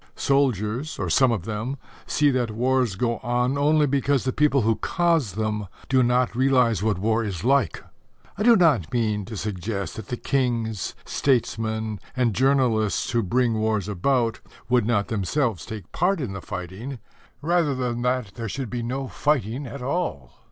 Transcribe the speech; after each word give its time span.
Soldiers 0.15 0.97
or 0.97 1.11
some 1.11 1.31
of 1.31 1.45
them 1.45 1.77
see 2.07 2.31
that 2.31 2.49
wars 2.49 2.95
go 2.95 3.19
on 3.19 3.55
only 3.55 3.85
because 3.85 4.23
the 4.23 4.33
people 4.33 4.63
who 4.63 4.77
cause 4.77 5.33
them 5.33 5.67
do 5.89 6.01
not 6.01 6.35
realize 6.35 6.81
what 6.81 6.97
war 6.97 7.23
is 7.23 7.43
like. 7.43 7.83
I 8.35 8.41
do 8.41 8.55
not 8.55 8.91
mean 8.91 9.25
to 9.25 9.37
suggest 9.37 9.97
that 9.97 10.07
the 10.07 10.17
kings, 10.17 10.95
statesmen 11.05 11.99
and 12.17 12.33
journalists 12.33 13.11
who 13.11 13.21
bring 13.21 13.59
wars 13.59 13.87
about 13.87 14.39
would 14.69 14.87
not 14.87 15.09
themselves 15.09 15.67
take 15.67 15.91
part 15.91 16.19
in 16.19 16.33
the 16.33 16.41
fighting 16.41 16.97
rather 17.43 17.75
than 17.75 18.01
that 18.01 18.33
there 18.33 18.49
should 18.49 18.71
be 18.71 18.81
no 18.81 19.07
fighting 19.07 19.67
at 19.67 19.83
all. 19.83 20.33